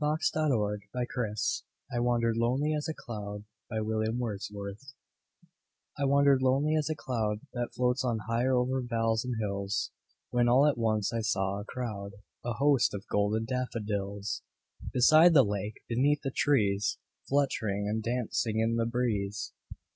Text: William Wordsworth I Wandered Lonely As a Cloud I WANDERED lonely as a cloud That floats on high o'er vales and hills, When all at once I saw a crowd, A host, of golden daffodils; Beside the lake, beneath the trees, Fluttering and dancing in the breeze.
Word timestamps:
William 0.00 0.18
Wordsworth 0.58 1.60
I 1.92 2.00
Wandered 2.00 2.36
Lonely 2.36 2.74
As 2.74 2.88
a 2.88 2.94
Cloud 2.96 3.44
I 3.70 3.80
WANDERED 6.02 6.42
lonely 6.42 6.74
as 6.76 6.90
a 6.90 6.96
cloud 6.96 7.42
That 7.52 7.72
floats 7.72 8.02
on 8.02 8.18
high 8.26 8.44
o'er 8.44 8.80
vales 8.82 9.24
and 9.24 9.36
hills, 9.38 9.92
When 10.30 10.48
all 10.48 10.66
at 10.66 10.76
once 10.76 11.12
I 11.12 11.20
saw 11.20 11.60
a 11.60 11.64
crowd, 11.64 12.14
A 12.44 12.54
host, 12.54 12.92
of 12.92 13.06
golden 13.08 13.44
daffodils; 13.44 14.42
Beside 14.92 15.32
the 15.32 15.44
lake, 15.44 15.74
beneath 15.88 16.22
the 16.24 16.32
trees, 16.32 16.98
Fluttering 17.28 17.86
and 17.88 18.02
dancing 18.02 18.58
in 18.58 18.74
the 18.74 18.86
breeze. 18.86 19.52